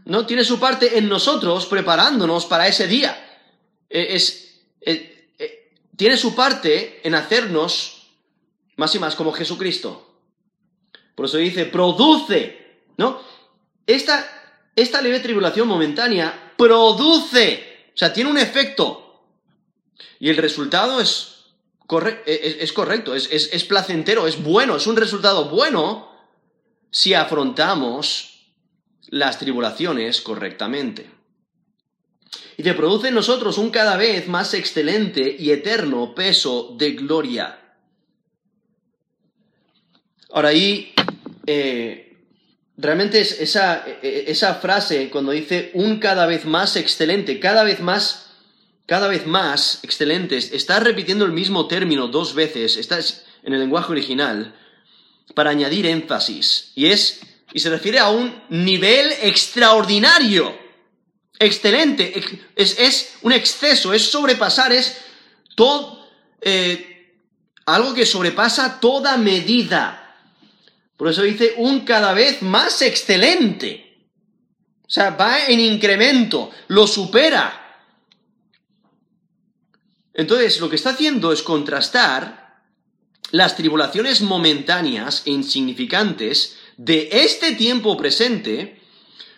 [0.04, 0.26] ¿no?
[0.26, 3.40] Tiene su parte en nosotros preparándonos para ese día.
[3.88, 8.08] E, es, e, e, tiene su parte en hacernos
[8.76, 10.14] más y más como Jesucristo.
[11.14, 13.20] Por eso dice, produce, ¿no?
[13.86, 19.24] Esta, esta leve tribulación momentánea produce, o sea, tiene un efecto.
[20.18, 21.32] Y el resultado es
[22.26, 26.10] es, correcto, es, placentero, es bueno, es un resultado bueno
[26.90, 28.31] si afrontamos
[29.12, 31.10] las tribulaciones correctamente.
[32.56, 37.58] Y te produce en nosotros un cada vez más excelente y eterno peso de gloria.
[40.30, 40.94] Ahora ahí,
[41.46, 42.16] eh,
[42.78, 47.80] realmente es esa, e, esa frase cuando dice un cada vez más excelente, cada vez
[47.80, 48.30] más
[48.86, 52.98] cada vez más excelentes, está repitiendo el mismo término dos veces, está
[53.42, 54.54] en el lenguaje original,
[55.34, 56.72] para añadir énfasis.
[56.74, 57.20] Y es,
[57.52, 60.58] y se refiere a un nivel extraordinario,
[61.38, 62.22] excelente,
[62.56, 64.98] es, un exceso, es sobrepasar, es
[65.54, 66.08] todo,
[66.40, 67.14] eh,
[67.66, 69.98] algo que sobrepasa toda medida.
[70.96, 74.06] Por eso dice un cada vez más excelente.
[74.86, 77.58] O sea, va en incremento, lo supera.
[80.14, 82.60] Entonces, lo que está haciendo es contrastar
[83.30, 88.80] las tribulaciones momentáneas e insignificantes de este tiempo presente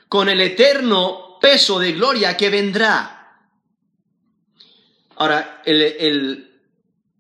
[0.09, 3.43] con el eterno peso de gloria que vendrá.
[5.17, 6.51] Ahora, el,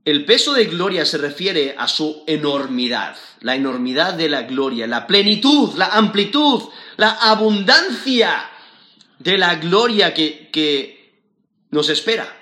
[0.04, 5.06] el, peso de gloria se refiere a su enormidad, la enormidad de la gloria, la
[5.06, 6.62] plenitud, la amplitud,
[6.96, 8.50] la abundancia
[9.18, 11.22] de la gloria que, que
[11.70, 12.34] nos espera.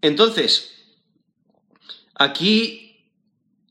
[0.00, 0.72] Entonces,
[2.14, 2.87] aquí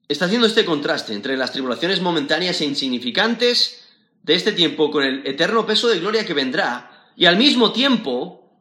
[0.07, 3.83] está haciendo este contraste entre las tribulaciones momentáneas e insignificantes
[4.23, 8.51] de este tiempo con el eterno peso de gloria que vendrá, y al mismo tiempo,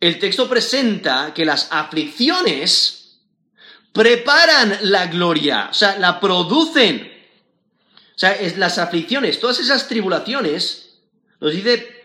[0.00, 3.20] el texto presenta que las aflicciones
[3.92, 7.12] preparan la gloria, o sea, la producen.
[8.16, 10.98] O sea, las aflicciones, todas esas tribulaciones,
[11.40, 12.04] nos dice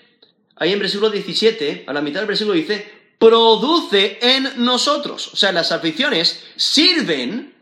[0.56, 5.30] ahí en versículo 17, a la mitad del versículo dice, produce en nosotros.
[5.34, 7.56] O sea, las aflicciones sirven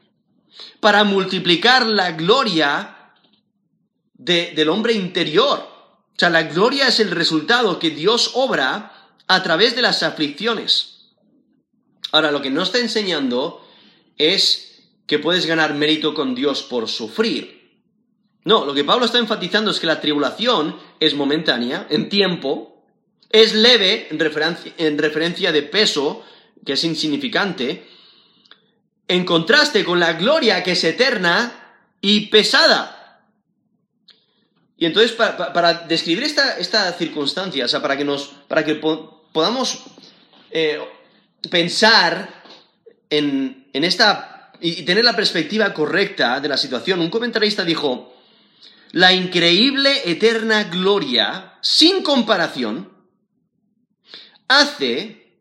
[0.79, 3.13] para multiplicar la gloria
[4.13, 5.59] del hombre interior.
[5.59, 10.97] O sea, la gloria es el resultado que Dios obra a través de las aflicciones.
[12.11, 13.65] Ahora, lo que no está enseñando
[14.17, 17.57] es que puedes ganar mérito con Dios por sufrir.
[18.43, 22.81] No, lo que Pablo está enfatizando es que la tribulación es momentánea, en tiempo,
[23.29, 24.19] es leve en
[24.99, 26.23] referencia, de peso,
[26.65, 27.85] que es insignificante,
[29.07, 33.23] en contraste con la gloria que es eterna y pesada.
[34.77, 39.83] Y entonces, para, describir esta, esta, circunstancia, o sea, para que, nos, para que podamos
[40.51, 40.79] eh,
[41.49, 42.43] pensar
[43.09, 48.13] en, en esta y tener la perspectiva correcta de la situación, un comentarista dijo,
[48.91, 52.91] la increíble eterna gloria, sin comparación,
[54.47, 55.35] hace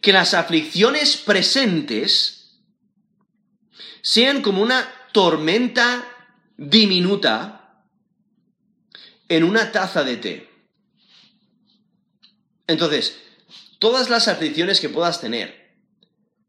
[0.00, 2.33] que las aflicciones presentes
[4.04, 6.06] sean como una tormenta
[6.58, 7.82] diminuta
[9.30, 10.50] en una taza de té.
[12.66, 13.18] Entonces,
[13.78, 15.64] todas las aflicciones que puedas tener,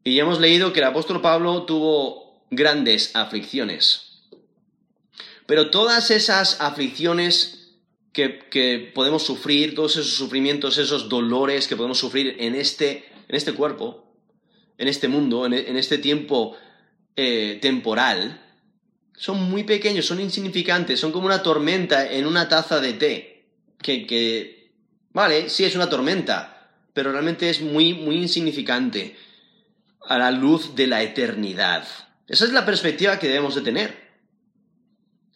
[0.04, 4.20] Y ya hemos leído que el apóstol Pablo tuvo grandes aflicciones.
[5.46, 7.72] Pero todas esas aflicciones
[8.12, 13.54] que, podemos sufrir, todos esos sufrimientos, esos dolores que podemos sufrir en este, en este
[13.54, 14.06] cuerpo,
[14.78, 16.56] en este mundo, en, este tiempo
[17.16, 18.42] eh, temporal,
[19.16, 23.46] son muy pequeños, son insignificantes, son como una tormenta en una taza de té.
[23.78, 24.70] Que, que,
[25.12, 29.16] vale, sí es una tormenta, pero realmente es muy, muy insignificante
[30.06, 31.86] a la luz de la eternidad.
[32.28, 34.06] Esa es la perspectiva que debemos de tener.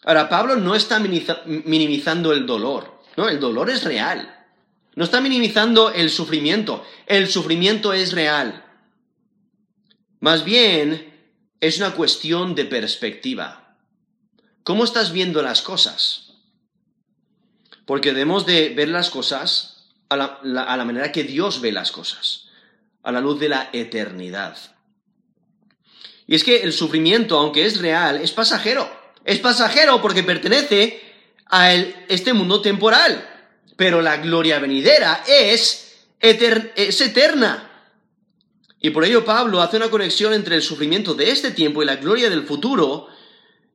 [0.04, 3.28] Ahora, Pablo no está minimizando el dolor, ¿no?
[3.28, 4.36] El dolor es real.
[4.94, 6.84] No está minimizando el sufrimiento.
[7.06, 8.64] El sufrimiento es real.
[10.20, 11.09] Más bien,
[11.60, 13.76] es una cuestión de perspectiva.
[14.64, 16.32] ¿Cómo estás viendo las cosas?
[17.84, 22.48] Porque debemos de ver las cosas a la, manera que Dios ve las cosas
[23.02, 24.56] a la luz de la eternidad.
[26.26, 28.90] Y es que el sufrimiento, aunque es real, es pasajero.
[29.24, 31.02] Es pasajero porque pertenece
[31.46, 33.26] a este mundo temporal.
[33.76, 37.69] Pero la gloria venidera es eterna.
[38.80, 41.96] Y por ello Pablo hace una conexión entre el sufrimiento de este tiempo y la
[41.96, 43.08] gloria del futuro.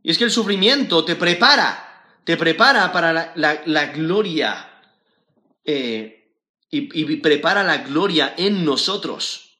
[0.01, 4.81] Y es que el sufrimiento te prepara, te prepara para la, gloria
[5.63, 6.33] eh,
[6.71, 9.59] y, prepara la gloria en nosotros.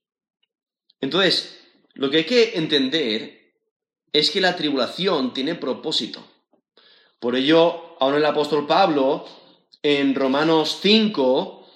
[1.00, 1.60] Entonces,
[1.94, 3.54] lo que hay que entender
[4.12, 6.26] es que la tribulación tiene propósito.
[7.20, 9.26] Por ello, aún el apóstol Pablo,
[9.84, 11.68] en Romanos 5,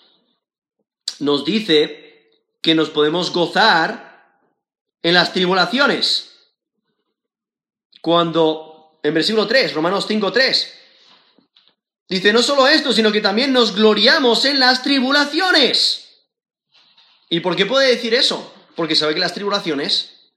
[1.20, 2.09] nos dice
[2.62, 4.42] que nos podemos gozar
[5.02, 6.32] en las tribulaciones.
[8.02, 10.80] Cuando, en versículo 3, Romanos 5, 3,
[12.10, 16.26] Dice, no solo esto, sino que también nos gloriamos en las tribulaciones.
[17.30, 18.52] ¿Y por qué puede decir eso?
[18.76, 20.32] Porque sabe que las tribulaciones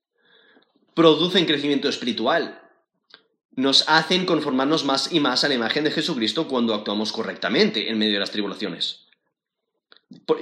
[0.93, 2.61] producen crecimiento espiritual.
[3.53, 7.99] Nos hacen conformarnos más y más a la imagen de Jesucristo cuando actuamos correctamente en
[7.99, 9.02] medio de las tribulaciones.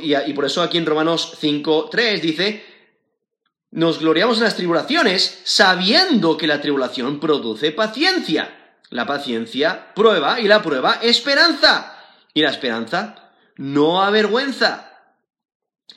[0.01, 2.65] Y por eso aquí en Romanos 5, 3 dice,
[3.71, 8.57] nos gloriamos en las tribulaciones sabiendo que la tribulación produce paciencia
[8.91, 11.97] la paciencia, prueba, y la prueba, esperanza.
[12.35, 14.87] Y la esperanza, no avergüenza.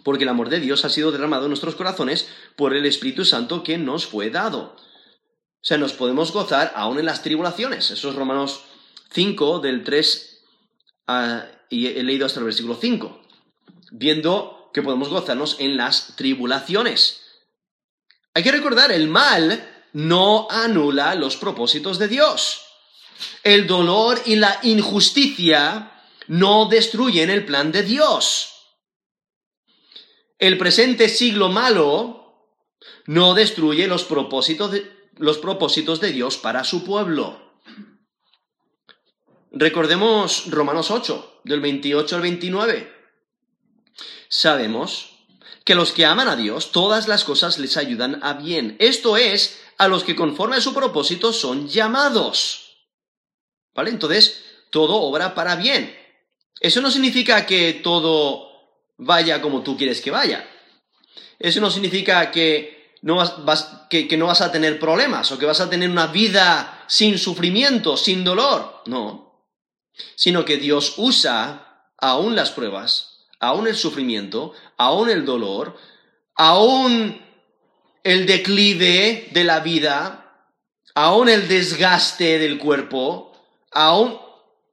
[0.04, 3.64] Porque el amor de Dios ha sido derramado en nuestros corazones por el Espíritu Santo
[3.64, 4.76] que nos fue dado.
[4.76, 7.90] O sea, nos podemos gozar aún en las tribulaciones.
[7.92, 8.64] Eso es Romanos
[9.12, 10.46] 5, del 3,
[11.70, 13.23] y he leído hasta el versículo 5.
[13.96, 17.22] Viendo que podemos gozarnos en las tribulaciones.
[18.34, 22.62] Hay que recordar, el mal no anula los propósitos de Dios.
[23.44, 25.92] El dolor y la injusticia
[26.28, 28.50] no destruyen el plan de Dios.
[30.40, 32.50] El presente siglo malo
[33.06, 37.54] no destruye los propósitos de, los propósitos de Dios para su pueblo.
[39.52, 42.93] Recordemos Romanos 8, del 28 al 29.
[44.30, 45.14] Sabemos
[45.64, 48.76] que los que aman a Dios, todas las cosas les ayudan a bien.
[48.80, 52.78] Esto es, a los que conforme a su propósito son llamados.
[53.74, 53.90] ¿Vale?
[53.90, 55.98] Entonces, todo obra para bien.
[56.60, 58.50] Eso no significa que todo
[58.98, 60.48] vaya como tú quieres que vaya.
[61.40, 66.08] Eso no significa que, no vas a tener problemas o que vas a tener una
[66.08, 68.82] vida sin sufrimiento, sin dolor.
[68.86, 69.46] No.
[70.16, 73.13] Sino que Dios usa aún las pruebas,
[73.44, 75.78] aún el sufrimiento, aún el dolor,
[76.34, 77.22] aún
[78.04, 80.48] el declive de la vida,
[80.96, 83.34] aún el desgaste del cuerpo,
[83.72, 84.18] aún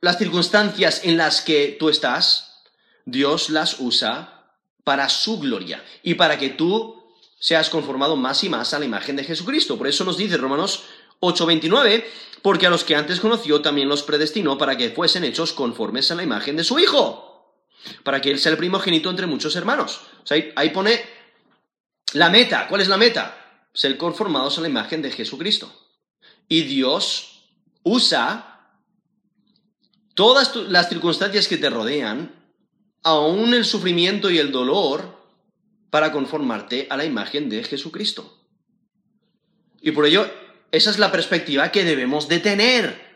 [0.00, 2.62] las circunstancias en las que tú estás,
[3.04, 4.54] Dios las usa
[4.85, 7.02] para su gloria y para que tú
[7.40, 9.78] seas conformado más y más a la imagen de Jesucristo.
[9.78, 10.85] Por eso nos dice Romanos
[11.18, 12.04] 8:29,
[12.40, 16.14] porque a los que antes conoció también los predestinó para que fuesen hechos conformes a
[16.14, 17.30] la imagen de su Hijo,
[18.03, 20.01] para que Él sea el primogénito entre muchos hermanos.
[20.23, 21.01] O sea, ahí, pone
[22.12, 22.69] la meta.
[22.69, 23.37] ¿Cuál es la meta?
[23.73, 25.73] Ser conformados a la imagen de Jesucristo.
[26.48, 27.48] Y Dios
[27.83, 28.71] usa
[30.15, 32.35] todas las circunstancias que te rodean,
[33.02, 35.19] aún el sufrimiento y el dolor,
[35.90, 38.38] para conformarte a la imagen de Jesucristo.
[39.81, 40.31] Y por ello,
[40.73, 43.11] esa es la perspectiva que debemos de tener.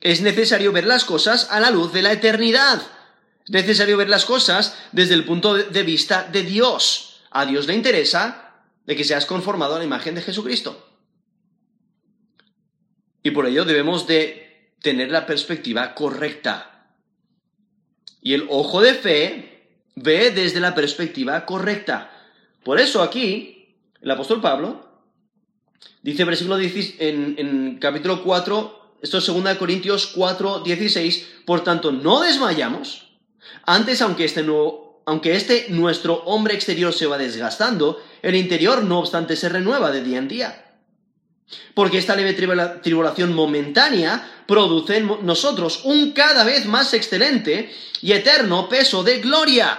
[0.00, 2.82] Es necesario ver las cosas a la luz de la eternidad.
[3.44, 7.22] Es necesario ver las cosas desde el punto de vista de Dios.
[7.30, 8.54] A Dios le interesa
[8.86, 10.88] de que seas conformado a la imagen de Jesucristo.
[13.22, 16.88] Y por ello debemos de tener la perspectiva correcta.
[18.20, 19.52] Y el ojo de fe
[19.94, 22.10] ve desde la perspectiva correcta.
[22.64, 24.88] Por eso aquí El apóstol Pablo
[26.02, 31.92] dice versículo 10, en, en capítulo 4, esto es 2 Corintios 4, 16, por tanto
[31.92, 33.11] no desmayamos,
[33.64, 39.00] antes aunque este, no, aunque este nuestro hombre exterior se va desgastando, el interior no
[39.00, 40.58] obstante se renueva de día en día.
[41.74, 42.34] Porque esta leve
[42.82, 49.78] tribulación momentánea produce en nosotros un cada vez más excelente y eterno peso de gloria.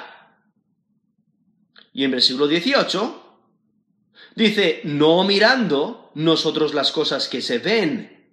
[1.94, 3.38] Y en versículo 18
[4.36, 8.32] dice, no mirando nosotros las cosas que se ven,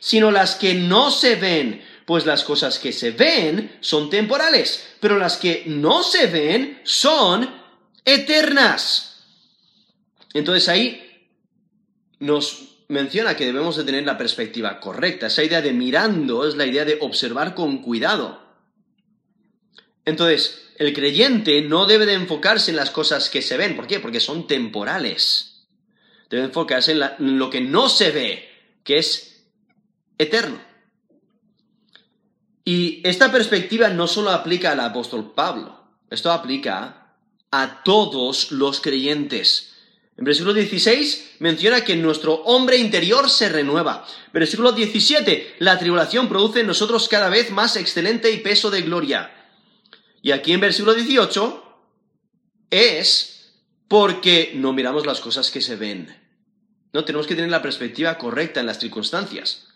[0.00, 5.18] sino las que no se ven, pues las cosas que se ven son temporales, pero
[5.18, 7.46] las que no se ven son
[8.02, 9.26] eternas.
[10.32, 11.28] Entonces ahí
[12.18, 15.26] nos menciona que debemos de tener la perspectiva correcta.
[15.26, 18.40] Esa idea de mirando es la idea de observar con cuidado.
[20.06, 23.76] Entonces, el creyente no debe de enfocarse en las cosas que se ven.
[23.76, 24.00] ¿Por qué?
[24.00, 25.66] Porque son temporales.
[26.30, 28.48] Debe enfocarse en, en lo que no se ve,
[28.82, 29.44] que es
[30.16, 30.67] eterno.
[32.68, 37.14] Y esta perspectiva no solo aplica al apóstol Pablo, esto aplica
[37.50, 39.72] a todos los creyentes.
[40.18, 44.06] En versículo 16 menciona que nuestro hombre interior se renueva.
[44.34, 49.32] Versículo 17, la tribulación produce en nosotros cada vez más excelente y peso de gloria.
[50.20, 51.64] Y aquí en versículo 18
[52.70, 53.54] es
[53.88, 56.14] porque no miramos las cosas que se ven.
[56.92, 59.67] No tenemos que tener la perspectiva correcta en las circunstancias.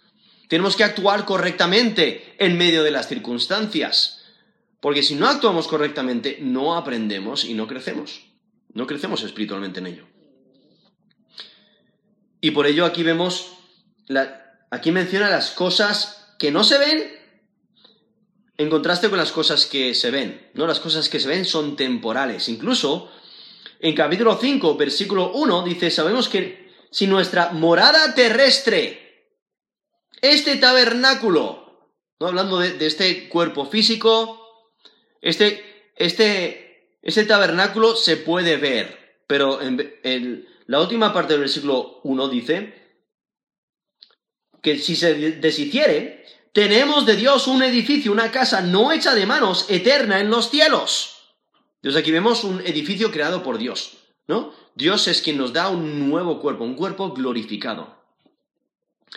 [0.49, 4.23] Tenemos que actuar correctamente en medio de las circunstancias.
[4.81, 8.23] Porque si no actuamos correctamente, no aprendemos y no crecemos.
[8.75, 10.07] No crecemos espiritualmente en ello.
[12.41, 13.53] Y por ello aquí vemos,
[14.71, 17.23] aquí menciona las cosas que no se ven
[18.59, 20.51] en contraste con las cosas que se ven.
[20.55, 20.67] ¿no?
[20.67, 22.49] Las cosas que se ven son temporales.
[22.49, 23.11] Incluso
[23.79, 29.02] en capítulo 5, versículo 1, dice, sabemos que si nuestra morada terrestre,
[30.23, 32.29] este tabernáculo, ¿no?
[32.29, 34.41] hablando de, este cuerpo físico,
[35.21, 42.29] este, este, este tabernáculo se puede ver, pero en, la última parte del versículo 1
[42.29, 42.81] dice
[44.63, 49.67] que si se deshiciere, tenemos de Dios un edificio, una casa no hecha de manos,
[49.69, 51.35] eterna en los cielos.
[51.77, 53.99] Entonces aquí vemos un edificio creado por Dios,
[54.29, 54.55] ¿no?
[54.77, 58.02] Dios es quien nos da un nuevo cuerpo, un cuerpo glorificado.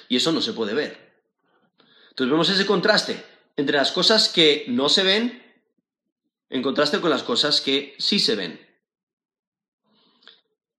[0.10, 1.14] Y eso no se puede ver.
[2.10, 3.24] Entonces vemos ese contraste
[3.58, 5.44] entre las cosas que no se ven
[6.50, 8.60] en contraste con las cosas que sí se ven.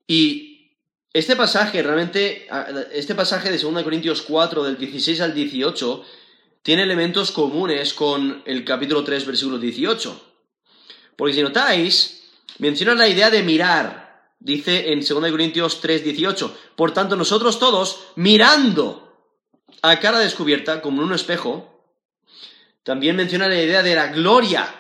[0.07, 0.73] Y
[1.12, 2.47] este pasaje realmente,
[2.93, 6.05] este pasaje de 2 Corintios 4, del 16 al 18,
[6.62, 10.35] tiene elementos comunes con el capítulo 3, versículo 18.
[11.17, 12.25] Porque si notáis,
[12.59, 14.33] menciona la idea de mirar.
[14.39, 16.59] Dice en 2 Corintios 3, 18.
[16.77, 19.06] Por tanto, nosotros todos, mirando
[19.91, 21.82] a cara descubierta, como en un espejo,
[22.82, 24.74] también menciona la idea de la gloria,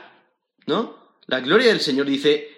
[0.66, 0.96] ¿no?
[1.26, 2.48] La gloria del Señor dice,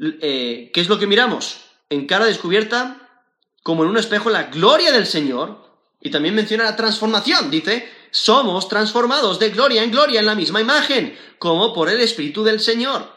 [0.00, 1.60] eh, ¿qué es lo que miramos?
[1.90, 3.22] En cara descubierta,
[3.62, 5.64] como en un espejo la gloria del Señor,
[6.00, 10.60] y también menciona la transformación, dice, somos transformados de gloria en gloria en la misma
[10.60, 13.12] imagen, como por el Espíritu del Señor.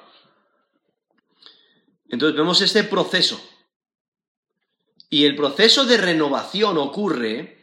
[2.10, 3.42] Entonces vemos este proceso.
[5.10, 7.59] Y el proceso de renovación ocurre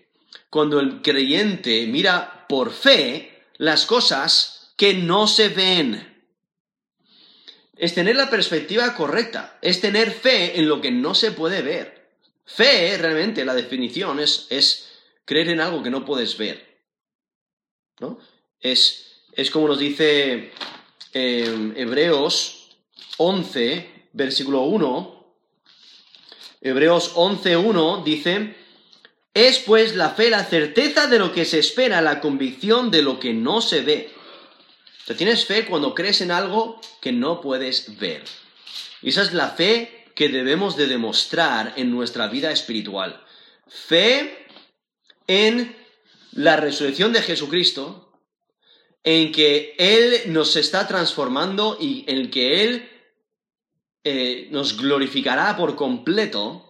[0.50, 6.14] cuando el creyente mira por fe las cosas que no se ven.
[7.76, 12.10] Es tener la perspectiva correcta, es tener fe en lo que no se puede ver.
[12.44, 16.80] Fe, realmente, la definición es, es creer en algo que no puedes ver.
[18.00, 18.18] ¿no?
[18.60, 20.52] Es, es como nos dice
[21.12, 22.76] eh, Hebreos
[23.18, 25.16] 11, versículo 1.
[26.62, 28.56] Hebreos 11, 1 dice,
[29.36, 33.20] es pues la fe la certeza de lo que se espera, la convicción de lo
[33.20, 34.10] que no se ve.
[35.04, 38.24] Te tienes fe cuando crees en algo que no puedes ver.
[39.02, 43.22] Y esa es la fe que debemos de demostrar en nuestra vida espiritual.
[43.68, 44.46] Fe
[45.26, 45.76] en
[46.32, 48.18] la resurrección de Jesucristo,
[49.04, 52.88] en que Él nos está transformando y en que Él
[54.02, 56.66] eh, nos glorificará por completo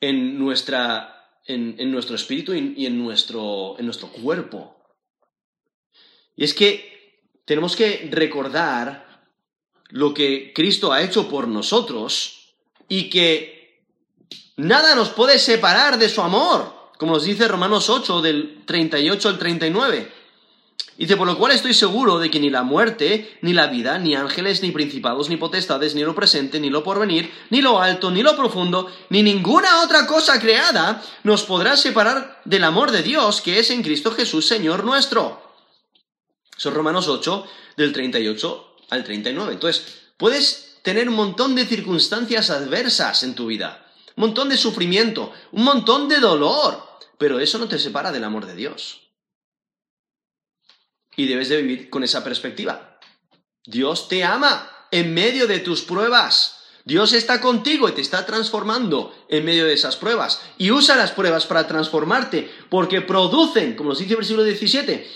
[0.00, 1.13] en, nuestra,
[1.46, 4.76] en, nuestro espíritu y, en, nuestro, en nuestro cuerpo.
[6.36, 9.28] Y es que tenemos que recordar
[9.90, 12.54] lo que Cristo ha hecho por nosotros
[12.88, 13.84] y que
[14.56, 19.38] nada nos puede separar de su amor, como nos dice Romanos 8 del 38 al
[19.38, 20.12] 39.
[20.96, 24.14] Dice, por lo cual estoy seguro de que ni la muerte, ni la vida, ni
[24.14, 28.22] ángeles, ni principados, ni potestades, ni lo presente, ni lo porvenir, ni lo alto, ni
[28.22, 33.58] lo profundo, ni ninguna otra cosa creada nos podrá separar del amor de Dios que
[33.58, 35.42] es en Cristo Jesús, Señor nuestro.
[36.56, 37.44] Son Romanos 8,
[37.76, 39.54] del 38 al 39.
[39.54, 43.84] Entonces, puedes tener un montón de circunstancias adversas en tu vida,
[44.16, 46.86] un montón de sufrimiento, un montón de dolor,
[47.18, 49.03] pero eso no te separa del amor de Dios.
[51.16, 52.98] Y debes de vivir con esa perspectiva.
[53.64, 56.60] Dios te ama en medio de tus pruebas.
[56.84, 60.42] Dios está contigo y te está transformando en medio de esas pruebas.
[60.58, 65.08] Y usa las pruebas para transformarte, porque producen, como nos dice el versículo 17,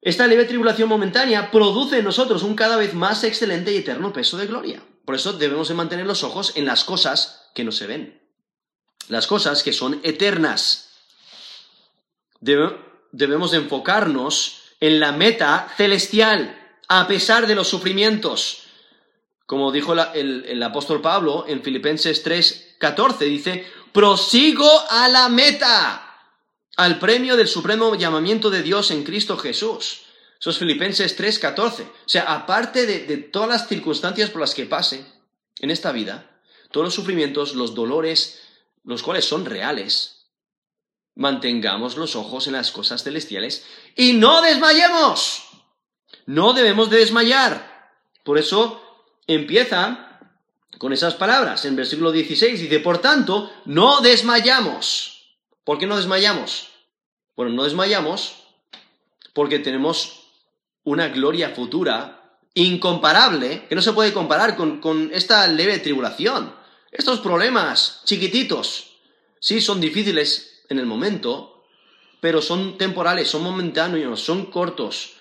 [0.00, 4.36] esta leve tribulación momentánea produce en nosotros un cada vez más excelente y eterno peso
[4.36, 4.82] de gloria.
[5.04, 8.22] Por eso debemos de mantener los ojos en las cosas que no se ven.
[9.08, 10.90] Las cosas que son eternas.
[13.12, 18.62] Debemos de enfocarnos en la meta celestial, a pesar de los sufrimientos.
[19.46, 26.02] Como dijo el, apóstol Pablo en Filipenses 3, 14, dice, prosigo a la meta
[26.76, 30.02] al premio del supremo llamamiento de Dios en Cristo Jesús.
[30.38, 31.82] Eso es Filipenses 3:14.
[31.82, 35.04] O sea, aparte de, todas las circunstancias por las que pase
[35.60, 36.40] en esta vida,
[36.70, 38.42] todos los sufrimientos, los dolores,
[38.84, 40.15] los cuales son reales,
[41.16, 45.42] mantengamos los ojos en las cosas celestiales y no desmayemos.
[46.26, 47.90] No debemos de desmayar.
[48.22, 48.82] Por eso
[49.26, 50.20] empieza
[50.78, 51.64] con esas palabras.
[51.64, 55.34] En versículo 16 dice, por tanto, no desmayamos.
[55.64, 56.68] ¿Por qué no desmayamos?
[57.34, 58.44] Bueno, no desmayamos
[59.32, 60.30] porque tenemos
[60.84, 66.54] una gloria futura incomparable, que no se puede comparar con, esta leve tribulación.
[66.90, 68.96] Estos problemas chiquititos,
[69.40, 71.64] sí, son difíciles en el momento,
[72.20, 75.14] pero son temporales, son momentáneos, son cortos.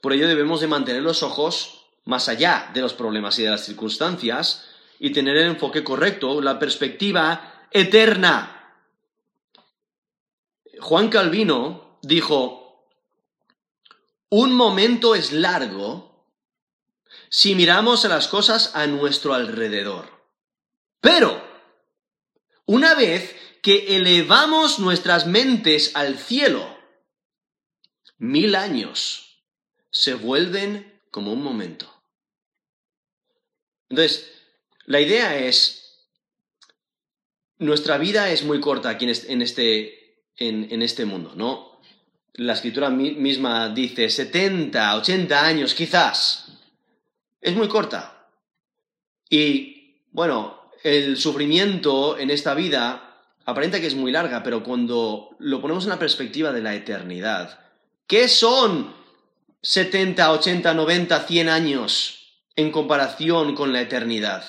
[0.00, 3.64] Por ello debemos de mantener los ojos más allá de los problemas y de las
[3.64, 8.62] circunstancias y tener el enfoque correcto, la perspectiva eterna
[10.82, 12.88] Juan Calvino dijo,
[14.30, 16.26] un momento es largo
[17.28, 20.10] si miramos a las cosas a nuestro alrededor.
[21.00, 21.40] Pero,
[22.66, 26.76] una vez que elevamos nuestras mentes al cielo,
[28.18, 29.46] mil años
[29.90, 31.88] se vuelven como un momento.
[33.88, 34.32] Entonces,
[34.86, 36.08] la idea es,
[37.58, 41.80] nuestra vida es muy corta aquí en este, en, este mundo, ¿no?
[42.34, 46.48] La escritura misma dice 70, 80 años quizás.
[47.40, 48.28] Es muy corta.
[49.28, 53.11] Y bueno, el sufrimiento en esta vida
[53.44, 57.60] aparenta que es muy larga, pero cuando lo ponemos en la perspectiva de la eternidad,
[58.06, 58.94] ¿qué son
[59.62, 64.44] 70, 80, 90, 100 años en comparación con la eternidad?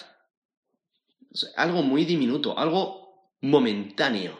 [1.55, 4.39] algo muy diminuto, algo momentáneo.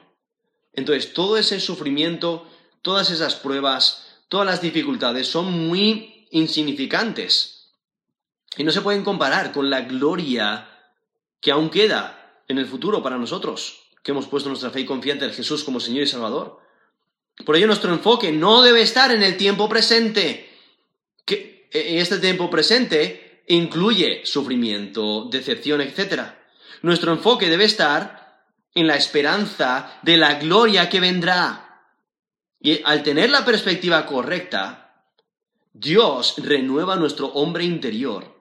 [0.73, 2.47] Entonces, todo ese sufrimiento,
[2.81, 7.73] todas esas pruebas, todas las dificultades son muy insignificantes
[8.57, 10.69] y no se pueden comparar con la gloria
[11.39, 15.25] que aún queda en el futuro para nosotros, que hemos puesto nuestra fe y confianza
[15.25, 16.59] en Jesús como Señor y Salvador.
[17.45, 20.49] Por ello nuestro enfoque no debe estar en el tiempo presente,
[21.25, 26.21] que este tiempo presente incluye sufrimiento, decepción, etc.
[26.81, 28.43] Nuestro enfoque debe estar
[28.75, 31.87] en la esperanza de la gloria que vendrá.
[32.59, 35.05] Y al tener la perspectiva correcta,
[35.73, 38.33] Dios renueva nuestro hombre interior.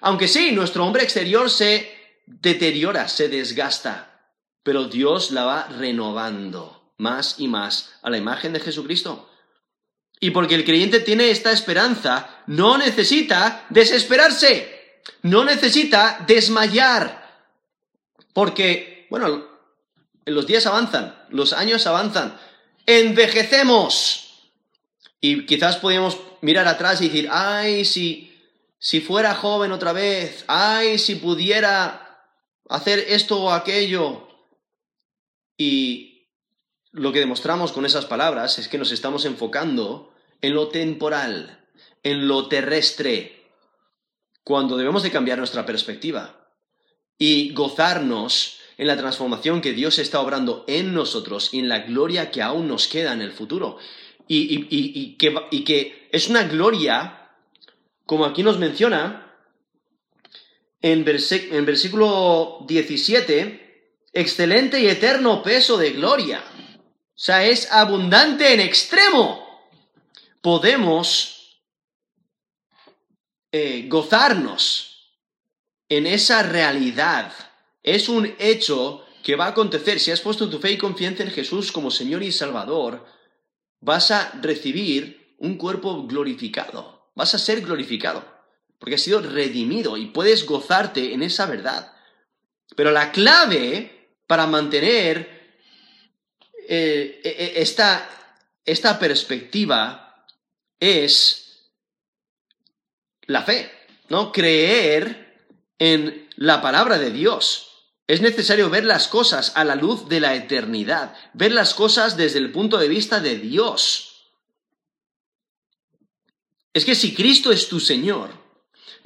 [0.00, 4.07] Aunque sí, nuestro hombre exterior se deteriora, se desgasta,
[4.68, 9.30] pero Dios la va renovando más y más a la imagen de Jesucristo.
[10.20, 17.48] Y porque el creyente tiene esta esperanza, no necesita desesperarse, no necesita desmayar,
[18.34, 19.46] porque, bueno,
[20.26, 22.38] los días avanzan, los años avanzan,
[22.84, 24.50] envejecemos.
[25.18, 28.38] Y quizás podríamos mirar atrás y decir, ay, si,
[28.78, 32.26] si fuera joven otra vez, ay, si pudiera
[32.68, 34.27] hacer esto o aquello.
[35.58, 36.28] Y
[36.92, 41.66] lo que demostramos con esas palabras es que nos estamos enfocando en lo temporal,
[42.02, 43.44] en lo terrestre,
[44.44, 46.48] cuando debemos de cambiar nuestra perspectiva
[47.18, 52.30] y gozarnos en la transformación que Dios está obrando en nosotros y en la gloria
[52.30, 53.78] que aún nos queda en el futuro.
[54.28, 57.30] Y, que, es una gloria,
[58.06, 59.34] como aquí nos menciona,
[60.80, 63.67] en, en versículo 17,
[64.12, 66.42] excelente y eterno peso de gloria.
[67.18, 69.46] O sea, es abundante en extremo.
[70.40, 71.60] podemos
[73.50, 75.18] eh, gozarnos
[75.88, 77.32] en esa realidad.
[77.82, 79.98] Es un hecho que va a acontecer.
[80.00, 83.04] Si has puesto tu fe y confianza en Jesús como Señor y Salvador,
[83.80, 87.10] vas a recibir un cuerpo glorificado.
[87.14, 88.24] Vas a ser glorificado,
[88.78, 91.92] porque has sido redimido y puedes gozarte en esa verdad.
[92.76, 93.97] Pero la clave
[94.28, 95.56] para mantener
[96.68, 98.08] eh, e, e, esta,
[98.64, 100.24] esta perspectiva
[100.78, 101.72] es
[103.22, 103.72] la fe,
[104.10, 104.30] ¿no?
[104.30, 105.48] Creer
[105.78, 107.64] en la palabra de Dios.
[108.06, 112.38] Es necesario ver las cosas a la luz de la eternidad, ver las cosas desde
[112.38, 114.28] el punto de vista de Dios.
[116.74, 118.30] Es que si Cristo es tu Señor,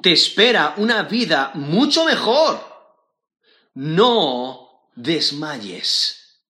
[0.02, 2.60] te espera una vida mucho mejor.
[3.74, 4.61] No
[4.94, 6.40] desmayes.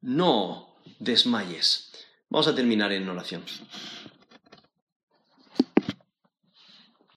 [0.00, 1.92] No desmayes.
[2.28, 3.44] Vamos a terminar en oración.